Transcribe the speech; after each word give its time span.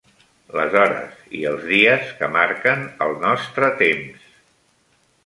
Les 0.59 0.77
hores 0.83 1.19
i 1.39 1.41
els 1.49 1.67
dies 1.73 2.07
que 2.21 2.29
marquen 2.37 2.81
el 3.07 3.13
nostre 3.27 3.71
temps. 3.83 4.25